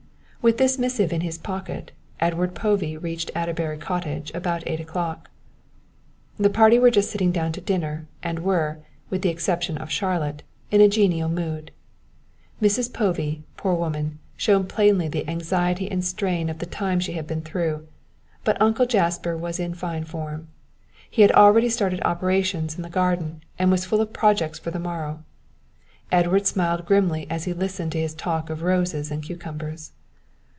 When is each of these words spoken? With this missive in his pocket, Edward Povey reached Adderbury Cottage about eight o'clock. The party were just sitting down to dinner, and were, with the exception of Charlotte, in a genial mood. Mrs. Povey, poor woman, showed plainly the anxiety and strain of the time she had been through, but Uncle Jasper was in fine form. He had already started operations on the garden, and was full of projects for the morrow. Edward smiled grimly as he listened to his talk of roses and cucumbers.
With 0.43 0.57
this 0.57 0.79
missive 0.79 1.13
in 1.13 1.21
his 1.21 1.37
pocket, 1.37 1.91
Edward 2.19 2.55
Povey 2.55 2.97
reached 2.97 3.29
Adderbury 3.35 3.77
Cottage 3.77 4.31
about 4.33 4.63
eight 4.65 4.79
o'clock. 4.79 5.29
The 6.39 6.49
party 6.49 6.79
were 6.79 6.89
just 6.89 7.11
sitting 7.11 7.31
down 7.31 7.51
to 7.51 7.61
dinner, 7.61 8.07
and 8.23 8.39
were, 8.39 8.79
with 9.11 9.21
the 9.21 9.29
exception 9.29 9.77
of 9.77 9.91
Charlotte, 9.91 10.41
in 10.71 10.81
a 10.81 10.87
genial 10.89 11.29
mood. 11.29 11.69
Mrs. 12.59 12.91
Povey, 12.91 13.43
poor 13.55 13.75
woman, 13.75 14.17
showed 14.35 14.67
plainly 14.67 15.07
the 15.07 15.29
anxiety 15.29 15.91
and 15.91 16.03
strain 16.03 16.49
of 16.49 16.57
the 16.57 16.65
time 16.65 16.99
she 16.99 17.11
had 17.13 17.27
been 17.27 17.41
through, 17.43 17.87
but 18.43 18.59
Uncle 18.59 18.87
Jasper 18.87 19.37
was 19.37 19.59
in 19.59 19.75
fine 19.75 20.05
form. 20.05 20.47
He 21.07 21.21
had 21.21 21.31
already 21.33 21.69
started 21.69 22.01
operations 22.03 22.75
on 22.77 22.81
the 22.81 22.89
garden, 22.89 23.43
and 23.59 23.69
was 23.69 23.85
full 23.85 24.01
of 24.01 24.11
projects 24.11 24.57
for 24.57 24.71
the 24.71 24.79
morrow. 24.79 25.23
Edward 26.11 26.47
smiled 26.47 26.87
grimly 26.87 27.29
as 27.29 27.43
he 27.43 27.53
listened 27.53 27.91
to 27.91 28.01
his 28.01 28.15
talk 28.15 28.49
of 28.49 28.63
roses 28.63 29.11
and 29.11 29.21
cucumbers. 29.21 29.91